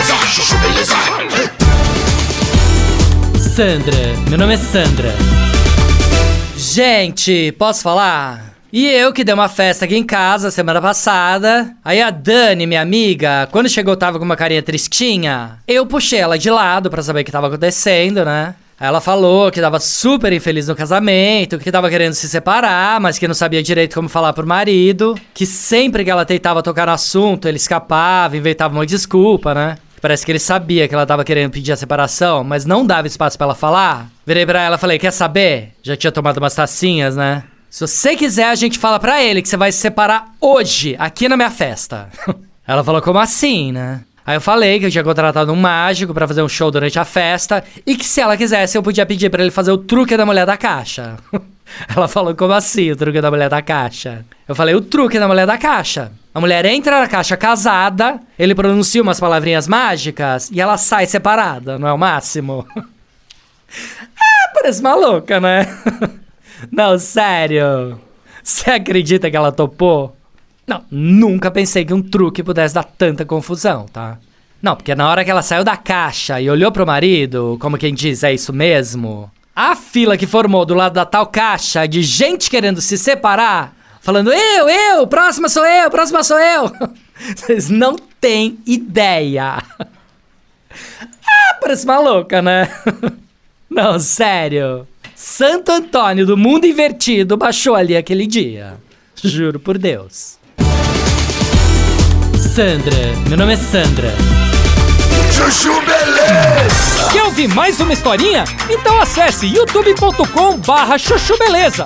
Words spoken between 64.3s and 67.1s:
parece maluca, né? não,